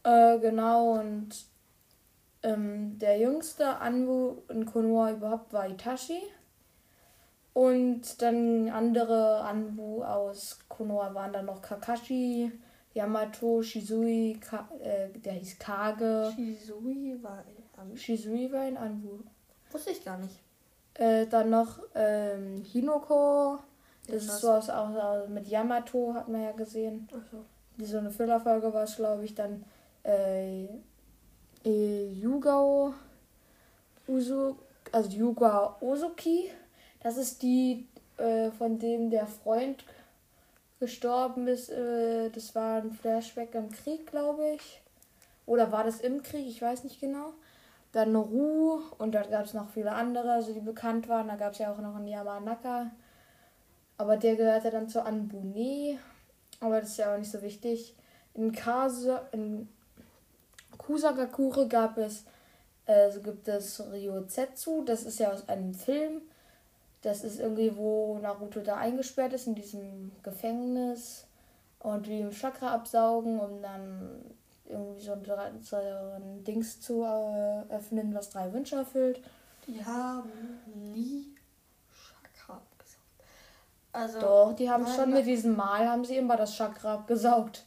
Äh, 0.02 0.38
genau, 0.38 0.92
und 1.00 1.30
ähm, 2.42 2.98
der 2.98 3.18
jüngste 3.18 3.80
Anbu 3.80 4.36
in 4.48 4.64
Konoha 4.66 5.12
überhaupt 5.12 5.52
war 5.52 5.68
Itachi. 5.68 6.22
Und 7.56 8.20
dann 8.20 8.68
andere 8.68 9.40
Anbu 9.40 10.04
aus 10.04 10.58
Konoha 10.68 11.14
waren 11.14 11.32
dann 11.32 11.46
noch 11.46 11.62
Kakashi, 11.62 12.52
Yamato, 12.92 13.62
Shizui, 13.62 14.38
Ka 14.38 14.68
äh, 14.78 15.08
der 15.08 15.32
hieß 15.32 15.58
Kage. 15.58 16.34
Shizui 16.36 17.16
war 17.22 17.42
in 17.48 17.80
Anbu. 17.80 17.96
Shizui 17.96 18.52
war 18.52 18.68
in 18.68 18.76
Anbu. 18.76 19.20
Wusste 19.70 19.92
ich 19.92 20.04
gar 20.04 20.18
nicht. 20.18 20.38
Äh, 20.92 21.26
dann 21.28 21.48
noch 21.48 21.78
ähm, 21.94 22.62
Hinoko. 22.62 23.58
Das 24.06 24.24
ist 24.24 24.40
so 24.40 24.50
aus, 24.50 24.68
aus, 24.68 24.94
aus, 24.94 25.26
mit 25.30 25.46
Yamato, 25.46 26.12
hat 26.12 26.28
man 26.28 26.42
ja 26.42 26.52
gesehen. 26.52 27.08
Achso. 27.10 27.38
Die 27.78 27.86
so 27.86 27.96
eine 27.96 28.10
Füllerfolge 28.10 28.70
war 28.74 28.82
es, 28.82 28.96
glaube 28.96 29.24
ich. 29.24 29.34
Dann 29.34 29.64
äh, 30.04 30.66
äh, 31.64 32.12
Yugao 32.12 32.92
Uso, 34.06 34.58
also 34.92 35.08
Yuga 35.08 35.74
Ozuki. 35.80 36.50
Das 37.06 37.18
ist 37.18 37.40
die, 37.42 37.86
äh, 38.16 38.50
von 38.50 38.80
dem 38.80 39.10
der 39.10 39.28
Freund 39.28 39.84
gestorben 40.80 41.46
ist. 41.46 41.70
Äh, 41.70 42.30
das 42.30 42.52
war 42.56 42.82
ein 42.82 42.90
Flashback 42.90 43.54
im 43.54 43.70
Krieg, 43.70 44.08
glaube 44.08 44.56
ich. 44.56 44.82
Oder 45.46 45.70
war 45.70 45.84
das 45.84 46.00
im 46.00 46.24
Krieg? 46.24 46.48
Ich 46.48 46.60
weiß 46.60 46.82
nicht 46.82 47.00
genau. 47.00 47.32
Dann 47.92 48.16
Ru 48.16 48.80
und 48.98 49.14
dort 49.14 49.30
gab 49.30 49.44
es 49.44 49.54
noch 49.54 49.70
viele 49.70 49.92
andere, 49.92 50.32
also 50.32 50.52
die 50.52 50.58
bekannt 50.58 51.08
waren. 51.08 51.28
Da 51.28 51.36
gab 51.36 51.52
es 51.52 51.60
ja 51.60 51.72
auch 51.72 51.78
noch 51.78 51.94
einen 51.94 52.08
Yamanaka. 52.08 52.90
Aber 53.98 54.16
der 54.16 54.34
gehörte 54.34 54.72
dann 54.72 54.88
zu 54.88 55.04
Anbune. 55.04 56.00
Aber 56.58 56.80
das 56.80 56.90
ist 56.90 56.96
ja 56.96 57.14
auch 57.14 57.18
nicht 57.18 57.30
so 57.30 57.40
wichtig. 57.40 57.94
In 58.34 58.50
Kase, 58.50 59.20
in 59.30 59.68
Kusagakure 60.76 61.68
gab 61.68 61.98
es, 61.98 62.24
äh, 62.86 63.12
gibt 63.20 63.46
es 63.46 63.80
Ryozetsu. 63.92 64.82
Das 64.82 65.04
ist 65.04 65.20
ja 65.20 65.30
aus 65.30 65.48
einem 65.48 65.72
Film. 65.72 66.22
Das 67.02 67.24
ist 67.24 67.38
irgendwie, 67.38 67.76
wo 67.76 68.18
Naruto 68.18 68.60
da 68.60 68.76
eingesperrt 68.76 69.32
ist 69.32 69.46
in 69.46 69.54
diesem 69.54 70.12
Gefängnis 70.22 71.26
und 71.80 72.08
wie 72.08 72.20
im 72.20 72.30
Chakra 72.30 72.72
absaugen, 72.74 73.38
um 73.38 73.62
dann 73.62 74.24
irgendwie 74.68 75.00
so 75.00 75.12
ein, 75.12 75.62
so 75.62 75.76
ein 75.76 76.44
Dings 76.44 76.80
zu 76.80 77.02
äh, 77.02 77.62
öffnen, 77.72 78.14
was 78.14 78.30
drei 78.30 78.52
Wünsche 78.52 78.76
erfüllt. 78.76 79.20
Die 79.66 79.84
haben 79.84 80.30
nie 80.74 81.34
Chakra 81.92 82.58
abgesaugt. 82.58 83.22
Also, 83.92 84.20
Doch, 84.20 84.52
die 84.54 84.70
haben 84.70 84.84
nein, 84.84 84.94
schon 84.94 85.12
mit 85.12 85.26
diesem 85.26 85.56
Mal 85.56 85.88
haben 85.88 86.04
sie 86.04 86.16
immer 86.16 86.36
das 86.36 86.54
Chakra 86.54 86.94
abgesaugt. 86.94 87.64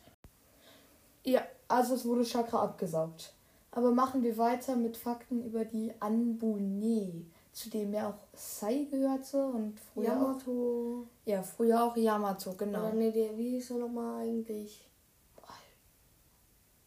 Ja, 1.23 1.41
also 1.67 1.95
es 1.95 2.05
wurde 2.05 2.23
Chakra 2.23 2.63
abgesaugt. 2.63 3.33
Aber 3.71 3.91
machen 3.91 4.23
wir 4.23 4.37
weiter 4.37 4.75
mit 4.75 4.97
Fakten 4.97 5.43
über 5.43 5.63
die 5.63 5.93
Anbune, 5.99 7.25
zu 7.51 7.69
dem 7.69 7.93
ja 7.93 8.09
auch 8.09 8.17
Sai 8.33 8.85
gehörte 8.89 9.45
und 9.45 9.79
früher 9.79 10.13
auch, 10.13 10.39
Yamato. 10.39 11.07
ja, 11.25 11.43
früher 11.43 11.83
auch 11.83 11.97
Yamato, 11.97 12.53
genau. 12.53 12.79
Oder 12.79 12.93
nee, 12.93 13.11
der, 13.11 13.37
wie 13.37 13.51
hieß 13.51 13.71
er 13.71 13.77
nochmal 13.77 14.23
eigentlich? 14.23 14.85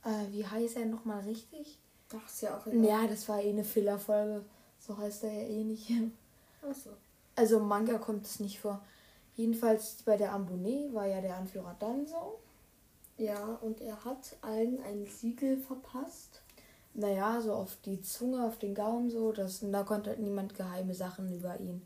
Äh, 0.05 0.33
wie 0.33 0.47
heißt 0.47 0.77
er 0.77 0.87
nochmal 0.87 1.21
richtig? 1.21 1.79
Ach, 2.15 2.27
ist 2.27 2.43
ja 2.43 2.57
auch 2.57 2.67
Ja, 2.67 3.07
das 3.07 3.29
war 3.29 3.41
eh 3.41 3.51
eine 3.51 3.65
Fillerfolge. 3.65 4.45
So 4.79 4.99
heißt 4.99 5.25
er 5.25 5.33
ja 5.33 5.49
eh 5.49 5.65
nicht. 5.65 5.91
Achso. 6.69 6.91
Also 7.37 7.59
im 7.59 7.69
Manga 7.69 7.99
kommt 7.99 8.27
es 8.27 8.41
nicht 8.41 8.59
vor. 8.61 8.83
Jedenfalls 9.37 10.03
bei 10.05 10.17
der 10.17 10.33
Ambune 10.33 10.93
war 10.93 11.07
ja 11.07 11.21
der 11.21 11.37
Anführer 11.37 11.77
Danzo. 11.79 12.41
Ja, 13.17 13.59
und 13.61 13.81
er 13.81 14.05
hat 14.05 14.37
allen 14.41 14.83
ein 14.83 15.07
Siegel 15.07 15.57
verpasst. 15.57 16.43
Naja, 16.95 17.41
so 17.41 17.53
auf 17.55 17.77
die 17.85 18.03
Zunge, 18.03 18.45
auf 18.45 18.59
den 18.59 18.75
Gaumen 18.75 19.11
so. 19.11 19.33
Das, 19.33 19.61
da 19.63 19.83
konnte 19.83 20.11
halt 20.11 20.21
niemand 20.21 20.55
geheime 20.55 20.95
Sachen 20.95 21.35
über 21.35 21.59
ihn 21.59 21.83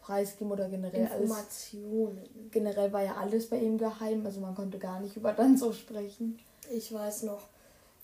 preisgeben 0.00 0.52
oder 0.52 0.68
generell 0.68 1.06
alles. 1.06 1.22
Informationen. 1.22 2.50
Generell 2.50 2.92
war 2.92 3.02
ja 3.02 3.16
alles 3.16 3.48
bei 3.48 3.58
ihm 3.58 3.78
geheim, 3.78 4.24
also 4.24 4.40
man 4.40 4.54
konnte 4.54 4.78
gar 4.78 5.00
nicht 5.00 5.16
über 5.16 5.32
Danzo 5.32 5.72
sprechen. 5.72 6.38
Ich 6.72 6.92
weiß 6.92 7.24
noch, 7.24 7.42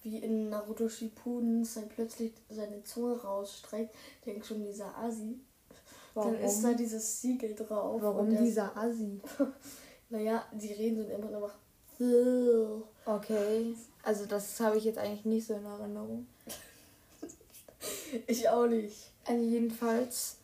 wie 0.02 0.18
in 0.18 0.50
Naruto 0.50 0.88
Shippuden 0.88 1.64
sein 1.64 1.88
plötzlich 1.88 2.32
seine 2.50 2.82
Zunge 2.82 3.20
rausstreckt. 3.22 3.94
Denkt 4.26 4.44
schon 4.44 4.64
dieser 4.64 4.96
Asi. 4.98 5.38
Dann 6.14 6.38
ist 6.38 6.62
da 6.62 6.74
dieses 6.74 7.20
Siegel 7.20 7.54
drauf. 7.54 8.00
Warum 8.00 8.30
dieser 8.30 8.76
Assi? 8.76 9.20
Naja, 10.10 10.44
die 10.52 10.72
reden 10.72 11.02
so 11.02 11.08
immer 11.08 11.30
noch. 11.30 11.50
Okay, 12.00 13.74
also 14.02 14.26
das 14.26 14.58
habe 14.60 14.78
ich 14.78 14.84
jetzt 14.84 14.98
eigentlich 14.98 15.24
nicht 15.24 15.46
so 15.46 15.54
in 15.54 15.64
Erinnerung. 15.64 16.26
Ich 18.26 18.48
auch 18.48 18.66
nicht. 18.66 19.10
Also 19.26 19.42
jedenfalls, 19.42 20.38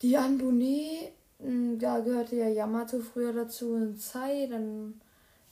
die 0.00 0.16
Anbune, 0.16 1.12
mh, 1.38 1.76
da 1.78 2.00
gehörte 2.00 2.34
ja 2.34 2.48
Yamato 2.48 2.98
früher 2.98 3.32
dazu 3.32 3.74
und 3.74 4.00
Sai, 4.00 4.48
dann 4.50 5.00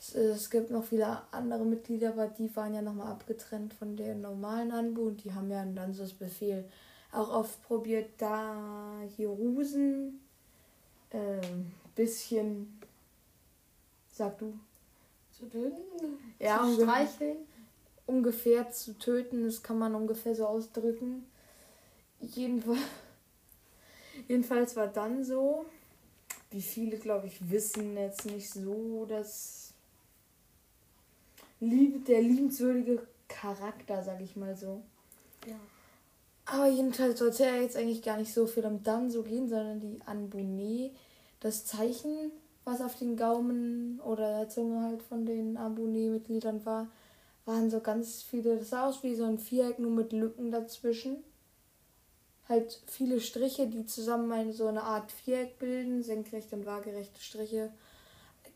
es, 0.01 0.49
gibt 0.51 0.71
noch 0.71 0.85
viele 0.85 1.23
andere 1.31 1.65
Mitglieder, 1.65 2.11
aber 2.11 2.29
die 2.29 2.55
waren 2.57 2.75
ja 2.75 2.81
nochmal 2.81 3.13
abgetrennt 3.13 3.75
von 3.75 3.97
der 3.97 4.15
normalen 4.15 4.73
Anbu 4.73 5.03
und 5.09 5.23
die 5.25 5.33
haben 5.33 5.51
ja 5.51 5.65
dann 5.65 5.93
so 5.93 6.03
das 6.03 6.15
Befehl 6.15 6.65
auch 7.13 7.29
oft 7.29 7.63
probiert, 7.63 8.11
da 8.19 9.01
Hirusen 9.17 10.21
ähm, 11.11 11.73
bisschen, 11.95 12.81
sag 14.11 14.39
du, 14.39 14.55
Zu 15.41 15.47
dünn? 15.47 15.73
Ja, 16.39 16.59
zu 16.59 16.65
ungefähr. 16.65 16.87
streicheln? 16.87 17.37
ungefähr 18.11 18.71
zu 18.71 18.99
töten, 18.99 19.45
das 19.45 19.63
kann 19.63 19.79
man 19.79 19.95
ungefähr 19.95 20.35
so 20.35 20.47
ausdrücken. 20.47 21.27
Jedenfalls, 22.21 22.81
jedenfalls 24.29 24.77
war 24.77 24.89
dann 24.89 25.25
so, 25.25 25.65
wie 26.51 26.61
viele, 26.61 26.99
glaube 26.99 27.29
ich, 27.29 27.51
wissen 27.51 27.97
jetzt 27.97 28.27
nicht 28.27 28.51
so, 28.51 29.07
dass 29.09 29.73
lieb, 31.61 32.05
der 32.07 32.21
liebenswürdige 32.21 33.07
Charakter, 33.29 34.03
sag 34.03 34.21
ich 34.21 34.37
mal 34.37 34.57
so. 34.57 34.83
Ja. 35.47 35.57
Aber 36.47 36.69
jedenfalls 36.69 37.21
sollte 37.21 37.45
ja 37.45 37.57
jetzt 37.57 37.77
eigentlich 37.77 38.03
gar 38.03 38.17
nicht 38.17 38.35
so 38.35 38.47
viel 38.47 38.67
um 38.67 38.83
Danzo 38.83 39.23
gehen, 39.23 39.49
sondern 39.49 39.79
die 39.79 40.01
Anbune, 40.05 40.91
das 41.39 41.65
Zeichen, 41.65 42.33
was 42.65 42.81
auf 42.81 42.97
den 42.97 43.17
Gaumen 43.17 44.01
oder 44.01 44.39
der 44.39 44.49
Zunge 44.49 44.83
halt 44.83 45.03
von 45.03 45.25
den 45.27 45.57
Anbune-Mitgliedern 45.57 46.65
war, 46.65 46.89
waren 47.45 47.71
so 47.71 47.81
ganz 47.81 48.23
viele, 48.23 48.59
das 48.59 48.71
sah 48.71 48.87
aus 48.87 49.03
wie 49.03 49.15
so 49.15 49.25
ein 49.25 49.39
Viereck, 49.39 49.79
nur 49.79 49.91
mit 49.91 50.13
Lücken 50.13 50.51
dazwischen. 50.51 51.25
Halt 52.49 52.83
viele 52.87 53.21
Striche, 53.21 53.67
die 53.69 53.87
zusammen 53.87 54.31
eine, 54.33 54.53
so 54.53 54.67
eine 54.67 54.83
Art 54.83 55.11
Viereck 55.13 55.59
bilden, 55.59 56.03
senkrechte 56.03 56.57
und 56.57 56.67
waagerechte 56.67 57.21
Striche. 57.21 57.73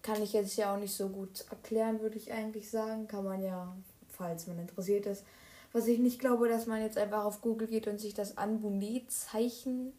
Kann 0.02 0.22
ich 0.22 0.32
jetzt 0.32 0.56
ja 0.56 0.74
auch 0.74 0.78
nicht 0.78 0.94
so 0.94 1.08
gut 1.08 1.44
erklären, 1.50 2.00
würde 2.00 2.18
ich 2.18 2.32
eigentlich 2.32 2.70
sagen. 2.70 3.06
Kann 3.06 3.24
man 3.24 3.42
ja, 3.42 3.74
falls 4.08 4.46
man 4.46 4.58
interessiert 4.58 5.06
ist. 5.06 5.24
Was 5.72 5.86
ich 5.86 5.98
nicht 5.98 6.20
glaube, 6.20 6.48
dass 6.48 6.66
man 6.66 6.82
jetzt 6.82 6.98
einfach 6.98 7.24
auf 7.24 7.40
Google 7.40 7.68
geht 7.68 7.86
und 7.86 7.98
sich 7.98 8.14
das 8.14 8.36
Anbune-Zeichen, 8.36 9.92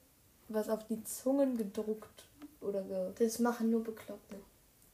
was 0.48 0.70
auf 0.70 0.86
die 0.86 1.04
Zungen 1.04 1.58
gedruckt 1.58 2.26
oder 2.66 2.82
ge 2.84 3.12
Das 3.18 3.40
machen 3.40 3.70
nur 3.70 3.84
Bekloppte. 3.84 4.36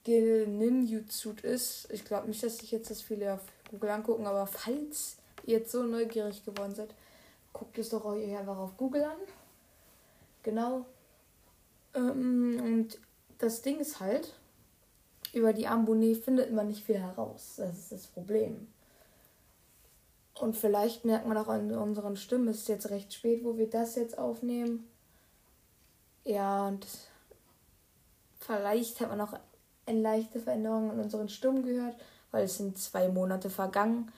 geninjutsuit 0.03 1.41
ist. 1.41 1.87
Ich 1.91 2.05
glaube 2.05 2.27
nicht, 2.27 2.43
dass 2.43 2.57
sich 2.57 2.71
jetzt 2.71 2.89
das 2.89 3.01
viele 3.01 3.33
auf 3.33 3.41
Google 3.69 3.89
angucken, 3.91 4.25
aber 4.27 4.47
falls 4.47 5.17
ihr 5.45 5.59
jetzt 5.59 5.71
so 5.71 5.83
neugierig 5.83 6.43
geworden 6.45 6.75
seid, 6.75 6.93
guckt 7.53 7.77
es 7.77 7.89
doch 7.89 8.05
euch 8.05 8.35
einfach 8.35 8.57
auf 8.57 8.77
Google 8.77 9.03
an. 9.03 9.17
Genau. 10.43 10.85
Ähm, 11.93 12.59
und 12.63 12.99
das 13.37 13.61
Ding 13.61 13.79
ist 13.79 13.99
halt, 13.99 14.33
über 15.33 15.53
die 15.53 15.67
Ambone 15.67 16.15
findet 16.15 16.51
man 16.51 16.67
nicht 16.67 16.83
viel 16.83 16.99
heraus. 16.99 17.55
Das 17.57 17.77
ist 17.77 17.91
das 17.91 18.07
Problem. 18.07 18.67
Und 20.39 20.57
vielleicht 20.57 21.05
merkt 21.05 21.27
man 21.27 21.37
auch 21.37 21.47
an 21.49 21.71
unseren 21.71 22.15
Stimmen, 22.17 22.47
es 22.47 22.59
ist 22.59 22.69
jetzt 22.69 22.89
recht 22.89 23.13
spät, 23.13 23.43
wo 23.43 23.57
wir 23.57 23.69
das 23.69 23.95
jetzt 23.95 24.17
aufnehmen. 24.17 24.87
Ja, 26.23 26.67
und 26.67 26.85
vielleicht 28.45 28.99
hat 28.99 29.09
man 29.09 29.21
auch 29.21 29.33
eine 29.85 30.01
leichte 30.01 30.39
Veränderung 30.39 30.91
in 30.91 30.99
unseren 30.99 31.29
Stimmen 31.29 31.63
gehört, 31.63 31.95
weil 32.31 32.45
es 32.45 32.57
sind 32.57 32.77
zwei 32.77 33.07
Monate 33.09 33.49
vergangen, 33.49 34.11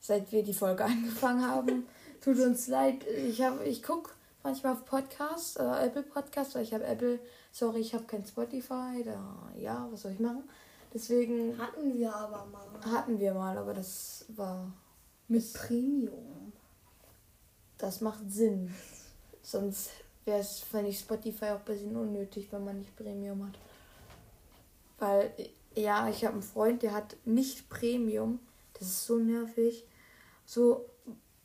seit 0.00 0.32
wir 0.32 0.42
die 0.42 0.54
Folge 0.54 0.84
angefangen 0.92 1.46
haben. 1.46 1.86
Tut 2.22 2.38
uns 2.38 2.68
leid, 2.68 3.04
ich 3.06 3.40
ich 3.64 3.82
gucke 3.82 4.10
manchmal 4.42 4.74
auf 4.74 4.84
Podcasts, 4.84 5.56
äh, 5.56 5.86
Apple 5.86 6.02
Podcasts, 6.02 6.54
weil 6.54 6.62
ich 6.64 6.74
habe 6.74 6.84
Apple, 6.84 7.18
sorry, 7.52 7.80
ich 7.80 7.94
habe 7.94 8.04
kein 8.04 8.24
Spotify, 8.24 9.02
da, 9.04 9.20
ja, 9.58 9.88
was 9.90 10.02
soll 10.02 10.12
ich 10.12 10.20
machen? 10.20 10.44
Deswegen 10.92 11.56
Hatten 11.58 11.94
wir 11.94 12.14
aber 12.14 12.46
mal. 12.46 12.92
hatten 12.92 13.18
wir 13.20 13.32
mal, 13.32 13.56
aber 13.56 13.74
das 13.74 14.24
war, 14.28 14.72
Mit 15.28 15.52
Premium. 15.54 16.52
das 17.78 18.00
macht 18.00 18.30
Sinn. 18.30 18.74
Sonst 19.42 19.90
wäre 20.24 20.40
es, 20.40 20.60
finde 20.60 20.88
ich, 20.88 20.98
Spotify 20.98 21.46
auch 21.46 21.58
ein 21.60 21.64
bisschen 21.64 21.96
unnötig, 21.96 22.48
wenn 22.50 22.64
man 22.64 22.78
nicht 22.78 22.94
Premium 22.96 23.46
hat. 23.46 23.54
Weil, 25.00 25.32
ja, 25.74 26.08
ich 26.08 26.24
habe 26.24 26.34
einen 26.34 26.42
Freund, 26.42 26.82
der 26.82 26.92
hat 26.92 27.16
nicht 27.24 27.68
Premium. 27.70 28.38
Das 28.74 28.86
ist 28.86 29.06
so 29.06 29.16
nervig. 29.16 29.84
So, 30.44 30.84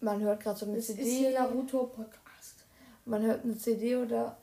man 0.02 0.22
hört 0.22 0.44
gerade 0.44 0.60
so 0.60 0.66
eine 0.66 0.76
Das 0.76 0.90
ist 0.90 0.98
CD. 0.98 1.10
hier 1.10 1.40
Naruto 1.40 1.88
Podcast. 1.88 2.66
Man 3.06 3.24
hört 3.24 3.44
eine 3.44 3.58
CD 3.58 3.96
oder 3.96 4.38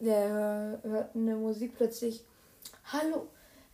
der 0.00 0.80
hört 0.82 1.14
eine 1.14 1.36
Musik 1.36 1.76
plötzlich. 1.76 2.24
Hallo, 2.86 3.26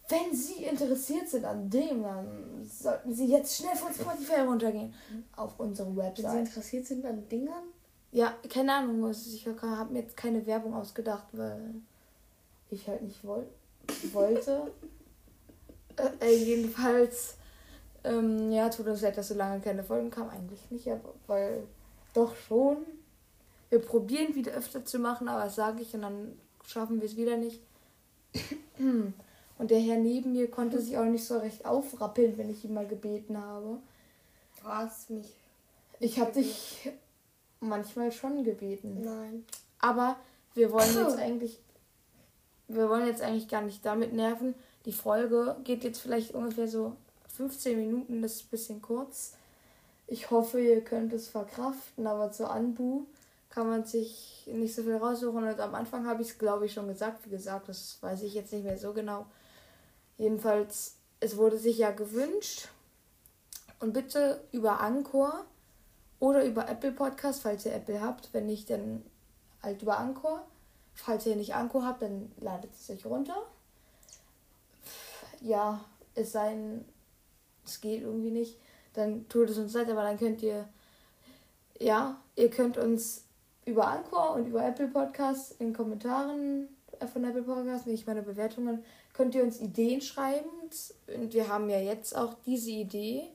wenn 0.08 0.34
Sie 0.34 0.64
interessiert 0.64 1.28
sind 1.28 1.44
an 1.44 1.70
dem, 1.70 2.02
dann 2.02 2.64
sollten 2.64 3.14
Sie 3.14 3.26
jetzt 3.26 3.56
schnell 3.56 3.76
von 3.76 3.94
Spotify 3.94 4.40
runtergehen. 4.40 4.92
Auf 5.36 5.60
unsere 5.60 5.96
Website. 5.96 6.24
Wenn 6.24 6.32
Sie 6.32 6.50
interessiert 6.50 6.86
sind 6.86 7.06
an 7.06 7.28
Dingern? 7.28 7.62
Ja, 8.10 8.34
keine 8.48 8.74
Ahnung. 8.74 9.08
Ich 9.10 9.46
habe 9.46 9.92
mir 9.92 10.00
jetzt 10.00 10.16
keine 10.16 10.44
Werbung 10.44 10.74
ausgedacht, 10.74 11.26
weil 11.32 11.74
ich 12.70 12.88
halt 12.88 13.02
nicht 13.02 13.22
woll 13.24 13.46
wollte. 14.12 14.72
äh, 16.20 16.34
jedenfalls, 16.34 17.36
ähm, 18.04 18.52
ja, 18.52 18.68
tut 18.68 18.86
uns 18.86 19.00
leid, 19.02 19.16
dass 19.16 19.28
so 19.28 19.34
lange 19.34 19.60
keine 19.60 19.82
Folgen 19.82 20.10
kamen. 20.10 20.30
Eigentlich 20.30 20.70
nicht, 20.70 20.88
aber 20.88 21.14
weil 21.26 21.62
doch 22.14 22.34
schon. 22.36 22.78
Wir 23.68 23.80
probieren 23.80 24.34
wieder 24.34 24.52
öfter 24.52 24.84
zu 24.84 24.98
machen, 24.98 25.28
aber 25.28 25.44
das 25.44 25.56
sage 25.56 25.82
ich 25.82 25.92
und 25.94 26.02
dann 26.02 26.38
schaffen 26.64 27.00
wir 27.00 27.08
es 27.08 27.16
wieder 27.16 27.36
nicht. 27.36 27.60
Und 29.58 29.70
der 29.70 29.80
Herr 29.80 29.96
neben 29.96 30.32
mir 30.32 30.50
konnte 30.50 30.80
sich 30.80 30.96
auch 30.98 31.04
nicht 31.04 31.24
so 31.24 31.38
recht 31.38 31.64
aufrappeln, 31.64 32.36
wenn 32.38 32.50
ich 32.50 32.64
ihn 32.64 32.74
mal 32.74 32.86
gebeten 32.86 33.38
habe. 33.38 33.78
Du 34.60 34.68
hast 34.68 35.10
mich. 35.10 35.32
Ich 35.98 36.20
habe 36.20 36.32
dich 36.32 36.90
manchmal 37.60 38.12
schon 38.12 38.44
gebeten. 38.44 39.02
Nein. 39.02 39.44
Aber 39.78 40.16
wir 40.54 40.70
wollen 40.70 40.94
jetzt 40.94 41.16
eigentlich. 41.18 41.58
Wir 42.68 42.88
wollen 42.88 43.06
jetzt 43.06 43.22
eigentlich 43.22 43.48
gar 43.48 43.62
nicht 43.62 43.84
damit 43.84 44.12
nerven. 44.12 44.54
Die 44.84 44.92
Folge 44.92 45.56
geht 45.64 45.84
jetzt 45.84 46.00
vielleicht 46.00 46.34
ungefähr 46.34 46.68
so 46.68 46.96
15 47.36 47.78
Minuten, 47.78 48.22
das 48.22 48.36
ist 48.36 48.44
ein 48.44 48.50
bisschen 48.50 48.82
kurz. 48.82 49.34
Ich 50.06 50.30
hoffe, 50.30 50.60
ihr 50.60 50.82
könnt 50.82 51.12
es 51.12 51.28
verkraften, 51.28 52.06
aber 52.06 52.30
zu 52.30 52.48
Anbu 52.48 53.04
kann 53.50 53.68
man 53.68 53.84
sich 53.84 54.44
nicht 54.46 54.74
so 54.74 54.82
viel 54.82 54.96
raussuchen. 54.96 55.42
Und 55.42 55.60
am 55.60 55.74
Anfang 55.74 56.06
habe 56.06 56.22
ich 56.22 56.30
es, 56.30 56.38
glaube 56.38 56.66
ich, 56.66 56.72
schon 56.72 56.88
gesagt. 56.88 57.24
Wie 57.24 57.30
gesagt, 57.30 57.68
das 57.68 57.98
weiß 58.00 58.22
ich 58.22 58.34
jetzt 58.34 58.52
nicht 58.52 58.64
mehr 58.64 58.78
so 58.78 58.92
genau. 58.92 59.26
Jedenfalls, 60.18 60.96
es 61.20 61.36
wurde 61.36 61.58
sich 61.58 61.78
ja 61.78 61.90
gewünscht. 61.90 62.68
Und 63.80 63.92
bitte 63.92 64.40
über 64.52 64.80
Anchor 64.80 65.44
oder 66.20 66.44
über 66.44 66.68
Apple 66.68 66.92
Podcast, 66.92 67.42
falls 67.42 67.66
ihr 67.66 67.74
Apple 67.74 68.00
habt. 68.00 68.32
Wenn 68.32 68.46
nicht, 68.46 68.70
dann 68.70 69.02
halt 69.62 69.82
über 69.82 69.98
Anchor. 69.98 70.46
Falls 70.96 71.26
ihr 71.26 71.36
nicht 71.36 71.54
Anchor 71.54 71.84
habt, 71.84 72.02
dann 72.02 72.32
ladet 72.40 72.72
es 72.72 72.90
euch 72.90 73.06
runter. 73.06 73.36
Ja, 75.40 75.84
es 76.14 76.32
sei 76.32 76.56
es 77.64 77.80
geht 77.80 78.02
irgendwie 78.02 78.30
nicht, 78.30 78.58
dann 78.94 79.28
tut 79.28 79.50
es 79.50 79.58
uns 79.58 79.74
leid, 79.74 79.90
aber 79.90 80.02
dann 80.02 80.18
könnt 80.18 80.42
ihr, 80.42 80.68
ja, 81.78 82.16
ihr 82.36 82.50
könnt 82.50 82.78
uns 82.78 83.24
über 83.64 83.88
Anchor 83.88 84.34
und 84.34 84.46
über 84.46 84.64
Apple 84.64 84.88
Podcasts 84.88 85.52
in 85.58 85.72
Kommentaren 85.72 86.68
von 87.12 87.24
Apple 87.24 87.42
Podcasts, 87.42 87.86
nicht 87.86 88.06
meine 88.06 88.22
Bewertungen, 88.22 88.84
könnt 89.12 89.34
ihr 89.34 89.42
uns 89.42 89.60
Ideen 89.60 90.00
schreiben. 90.00 90.48
Und 91.14 91.34
wir 91.34 91.48
haben 91.48 91.68
ja 91.68 91.80
jetzt 91.80 92.16
auch 92.16 92.34
diese 92.46 92.70
Idee. 92.70 93.28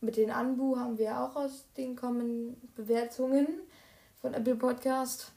Mit 0.00 0.16
den 0.16 0.30
Anbu 0.30 0.76
haben 0.76 0.96
wir 0.96 1.20
auch 1.20 1.34
aus 1.34 1.64
den 1.76 1.96
kommenden 1.96 2.56
Bewertungen 2.76 3.48
von 4.22 4.32
Apple 4.32 4.54
Podcast. 4.54 5.32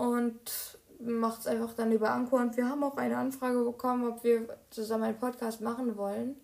Und 0.00 0.78
macht 0.98 1.40
es 1.40 1.46
einfach 1.46 1.74
dann 1.74 1.92
über 1.92 2.10
Anchor. 2.10 2.40
Und 2.40 2.56
wir 2.56 2.66
haben 2.66 2.82
auch 2.82 2.96
eine 2.96 3.18
Anfrage 3.18 3.62
bekommen, 3.62 4.08
ob 4.08 4.24
wir 4.24 4.56
zusammen 4.70 5.04
einen 5.04 5.18
Podcast 5.18 5.60
machen 5.60 5.98
wollen. 5.98 6.36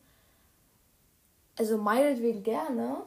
Also 1.59 1.79
meinetwegen 1.79 2.43
gerne. 2.43 3.05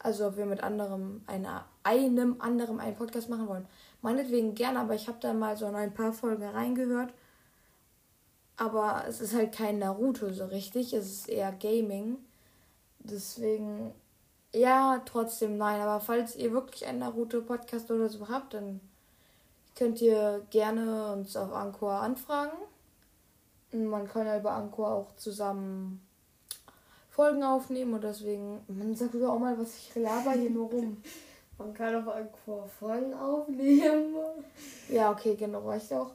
Also 0.00 0.26
ob 0.26 0.36
wir 0.36 0.46
mit 0.46 0.60
anderem 0.64 1.22
einer, 1.28 1.66
einem 1.84 2.40
anderen 2.40 2.80
einen 2.80 2.96
Podcast 2.96 3.30
machen 3.30 3.46
wollen. 3.46 3.68
Meinetwegen 4.02 4.56
gerne, 4.56 4.80
aber 4.80 4.96
ich 4.96 5.06
habe 5.06 5.18
da 5.20 5.32
mal 5.32 5.56
so 5.56 5.66
in 5.66 5.76
ein 5.76 5.94
paar 5.94 6.12
Folgen 6.12 6.42
reingehört. 6.42 7.14
Aber 8.56 9.04
es 9.06 9.20
ist 9.20 9.34
halt 9.34 9.54
kein 9.54 9.78
Naruto 9.78 10.30
so 10.32 10.46
richtig. 10.46 10.92
Es 10.94 11.06
ist 11.06 11.28
eher 11.28 11.52
Gaming. 11.52 12.18
Deswegen, 12.98 13.94
ja, 14.52 15.00
trotzdem 15.06 15.58
nein. 15.58 15.80
Aber 15.80 16.00
falls 16.00 16.34
ihr 16.34 16.50
wirklich 16.50 16.86
einen 16.86 16.98
Naruto-Podcast 16.98 17.88
oder 17.92 18.08
so 18.08 18.28
habt, 18.28 18.54
dann 18.54 18.80
könnt 19.76 20.00
ihr 20.00 20.46
gerne 20.50 21.12
uns 21.12 21.36
auf 21.36 21.52
Anchor 21.52 21.92
anfragen. 21.92 22.56
Man 23.72 24.06
kann 24.06 24.26
ja 24.26 24.38
über 24.38 24.52
Anchor 24.52 24.88
auch 24.88 25.16
zusammen 25.16 26.00
Folgen 27.10 27.42
aufnehmen 27.42 27.94
und 27.94 28.04
deswegen, 28.04 28.60
man 28.68 28.94
sagt 28.94 29.14
auch 29.22 29.38
mal, 29.38 29.58
was 29.58 29.76
ich 29.76 29.94
laber 29.94 30.32
hier 30.32 30.50
nur 30.50 30.70
rum. 30.70 31.02
Man 31.56 31.72
kann 31.72 31.94
auf 31.94 32.12
Anchor 32.12 32.66
Folgen 32.66 33.14
aufnehmen. 33.14 34.16
Ja, 34.88 35.12
okay, 35.12 35.36
genau, 35.36 35.60
reicht 35.68 35.92
auch. 35.92 36.10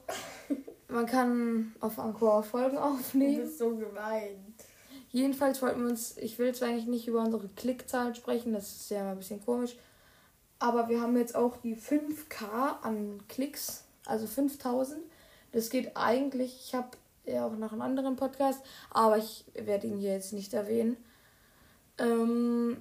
Man 0.88 1.06
kann 1.06 1.74
auf 1.80 1.98
Anchor 1.98 2.42
Folgen 2.42 2.76
aufnehmen. 2.76 3.36
Du 3.36 3.42
bist 3.44 3.56
so 3.56 3.74
gemein. 3.74 4.54
Jedenfalls 5.08 5.62
wollten 5.62 5.82
wir 5.82 5.88
uns, 5.88 6.16
ich 6.18 6.38
will 6.38 6.48
jetzt 6.48 6.62
eigentlich 6.62 6.86
nicht 6.86 7.08
über 7.08 7.20
unsere 7.20 7.48
Klickzahlen 7.48 8.14
sprechen, 8.14 8.52
das 8.52 8.70
ist 8.70 8.90
ja 8.90 9.02
mal 9.02 9.12
ein 9.12 9.18
bisschen 9.18 9.42
komisch. 9.42 9.76
Aber 10.60 10.88
wir 10.88 11.00
haben 11.00 11.16
jetzt 11.16 11.34
auch 11.34 11.56
die 11.56 11.74
5K 11.74 12.82
an 12.82 13.22
Klicks, 13.28 13.84
also 14.04 14.26
5000. 14.26 15.00
Das 15.52 15.70
geht 15.70 15.96
eigentlich, 15.96 16.54
ich 16.64 16.74
habe 16.74 16.90
ja 17.24 17.46
auch 17.46 17.56
noch 17.56 17.72
einen 17.72 17.82
anderen 17.82 18.16
Podcast, 18.16 18.60
aber 18.90 19.16
ich 19.16 19.44
werde 19.54 19.86
ihn 19.86 19.96
hier 19.96 20.12
jetzt 20.12 20.34
nicht 20.34 20.52
erwähnen. 20.52 20.96
Ähm, 21.98 22.76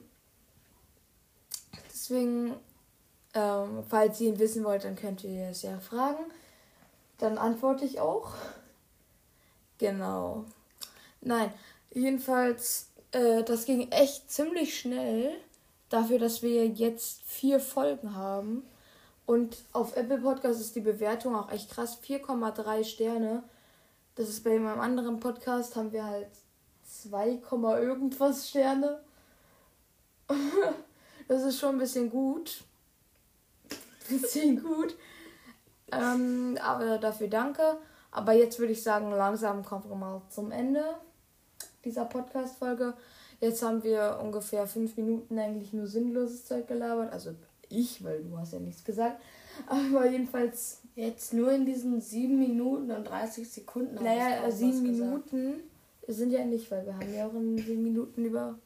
deswegen, 1.90 2.54
ähm, 3.34 3.84
falls 3.88 4.20
ihr 4.20 4.30
ihn 4.30 4.40
wissen 4.40 4.66
wollt, 4.66 4.84
dann 4.84 4.98
könnt 4.98 5.24
ihr 5.24 5.48
es 5.48 5.62
ja 5.62 5.80
fragen. 5.80 6.26
Dann 7.18 7.38
antworte 7.38 7.86
ich 7.86 8.02
auch. 8.02 8.34
Genau. 9.78 10.44
Nein, 11.22 11.54
jedenfalls, 11.94 12.90
äh, 13.14 13.44
das 13.44 13.66
ging 13.66 13.90
echt 13.92 14.30
ziemlich 14.30 14.78
schnell. 14.78 15.32
Dafür, 15.90 16.20
dass 16.20 16.42
wir 16.42 16.68
jetzt 16.68 17.24
vier 17.24 17.60
Folgen 17.60 18.16
haben. 18.16 18.64
Und 19.26 19.58
auf 19.74 19.96
Apple 19.96 20.20
Podcast 20.20 20.60
ist 20.60 20.76
die 20.76 20.82
Bewertung 20.82 21.36
auch 21.36 21.52
echt 21.52 21.70
krass. 21.72 22.00
4,3 22.02 22.84
Sterne. 22.84 23.44
Das 24.16 24.30
ist 24.30 24.44
bei 24.44 24.58
meinem 24.58 24.80
anderen 24.80 25.20
Podcast, 25.20 25.76
haben 25.76 25.92
wir 25.92 26.06
halt 26.06 26.28
2, 26.84 27.40
irgendwas 27.80 28.50
Sterne. 28.50 29.00
das 31.28 31.44
ist 31.44 31.60
schon 31.60 31.76
ein 31.76 31.78
bisschen 31.78 32.10
gut. 32.10 32.64
Bisschen 34.10 34.62
gut. 34.64 34.96
Ähm, 35.92 36.58
aber 36.62 36.98
dafür 36.98 37.28
danke. 37.28 37.78
Aber 38.12 38.34
jetzt 38.34 38.60
würde 38.60 38.74
ich 38.74 38.82
sagen, 38.82 39.12
langsam 39.12 39.64
kommen 39.64 39.88
wir 39.90 39.96
mal 39.96 40.22
zum 40.30 40.52
Ende 40.52 40.84
dieser 41.86 42.06
Podcast-Folge. 42.06 42.96
Jetzt 43.40 43.62
haben 43.64 43.84
wir 43.84 44.20
ungefähr 44.22 44.68
fünf 44.68 44.98
Minuten 44.98 45.40
eigentlich 45.40 45.74
nur 45.74 45.88
sinnloses 45.88 46.46
Zeug 46.46 46.68
gelabert. 46.68 47.14
Also 47.14 47.34
ich, 47.70 48.04
weil 48.04 48.24
du 48.24 48.38
hast 48.38 48.54
ja 48.54 48.60
nichts 48.60 48.84
gesagt. 48.84 49.22
Aber 49.68 50.10
jedenfalls. 50.10 50.82
Jetzt 50.96 51.34
nur 51.34 51.52
in 51.52 51.66
diesen 51.66 52.02
sieben 52.02 52.40
Minuten 52.40 52.92
und 52.92 53.06
30 53.06 53.50
Sekunden. 53.50 53.96
Naja, 54.04 54.52
sieben 54.52 54.82
Minuten 54.84 55.62
sind 56.08 56.32
ja 56.32 56.44
nicht, 56.44 56.70
weil 56.72 56.86
wir 56.86 56.96
haben 56.96 57.14
ja 57.14 57.28
auch 57.28 57.34
in 57.34 57.58
sieben 57.58 57.84
Minuten 57.84 58.26
über 58.26 58.60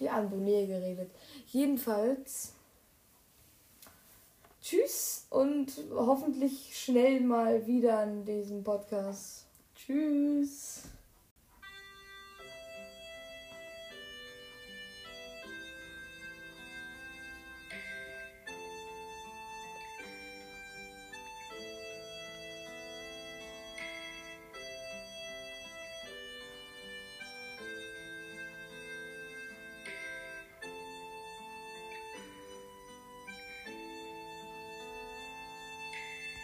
die 0.00 0.08
Anbonee 0.08 0.66
geredet. 0.66 1.10
Jedenfalls. 1.46 2.54
Tschüss 4.60 5.26
und 5.30 5.72
hoffentlich 5.94 6.76
schnell 6.76 7.20
mal 7.20 7.66
wieder 7.66 8.02
in 8.02 8.24
diesem 8.24 8.64
Podcast. 8.64 9.46
Tschüss. 9.74 10.82